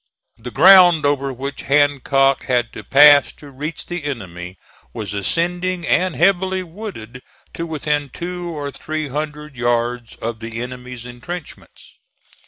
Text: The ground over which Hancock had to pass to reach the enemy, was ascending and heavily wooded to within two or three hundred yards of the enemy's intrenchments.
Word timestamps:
The 0.39 0.49
ground 0.49 1.05
over 1.05 1.31
which 1.31 1.61
Hancock 1.61 2.45
had 2.45 2.73
to 2.73 2.83
pass 2.83 3.31
to 3.33 3.51
reach 3.51 3.85
the 3.85 4.03
enemy, 4.03 4.57
was 4.95 5.13
ascending 5.13 5.85
and 5.85 6.15
heavily 6.15 6.63
wooded 6.63 7.21
to 7.53 7.67
within 7.67 8.09
two 8.09 8.49
or 8.49 8.71
three 8.71 9.09
hundred 9.09 9.55
yards 9.57 10.15
of 10.15 10.39
the 10.39 10.59
enemy's 10.59 11.05
intrenchments. 11.05 11.97